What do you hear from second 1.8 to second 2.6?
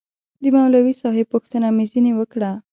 ځنې وكړه.